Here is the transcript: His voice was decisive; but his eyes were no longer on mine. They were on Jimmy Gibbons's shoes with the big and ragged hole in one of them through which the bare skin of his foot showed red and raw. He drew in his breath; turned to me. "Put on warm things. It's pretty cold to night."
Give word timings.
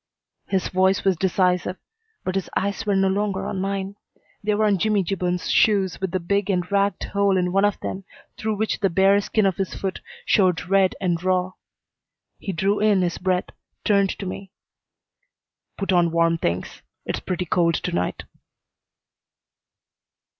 His 0.47 0.67
voice 0.69 1.03
was 1.03 1.15
decisive; 1.15 1.77
but 2.23 2.33
his 2.33 2.49
eyes 2.57 2.87
were 2.87 2.95
no 2.95 3.07
longer 3.07 3.45
on 3.45 3.61
mine. 3.61 3.97
They 4.43 4.55
were 4.55 4.65
on 4.65 4.79
Jimmy 4.79 5.03
Gibbons's 5.03 5.51
shoes 5.51 6.01
with 6.01 6.09
the 6.09 6.19
big 6.19 6.49
and 6.49 6.65
ragged 6.71 7.03
hole 7.09 7.37
in 7.37 7.51
one 7.51 7.65
of 7.65 7.79
them 7.81 8.03
through 8.35 8.55
which 8.55 8.79
the 8.79 8.89
bare 8.89 9.21
skin 9.21 9.45
of 9.45 9.57
his 9.57 9.75
foot 9.75 10.01
showed 10.25 10.65
red 10.67 10.95
and 10.99 11.21
raw. 11.23 11.51
He 12.39 12.51
drew 12.51 12.79
in 12.79 13.03
his 13.03 13.19
breath; 13.19 13.49
turned 13.85 14.09
to 14.17 14.25
me. 14.25 14.49
"Put 15.77 15.91
on 15.91 16.09
warm 16.09 16.39
things. 16.39 16.81
It's 17.05 17.19
pretty 17.19 17.45
cold 17.45 17.75
to 17.75 17.91
night." 17.91 18.23